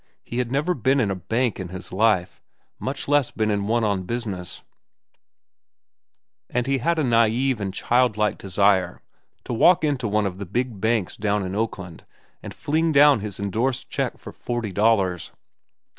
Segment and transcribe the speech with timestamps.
[0.23, 2.41] He had never been in a bank in his life,
[2.79, 4.63] much less been in one on business,
[6.49, 9.03] and he had a naive and childlike desire
[9.43, 12.03] to walk into one of the big banks down in Oakland
[12.41, 15.31] and fling down his indorsed check for forty dollars.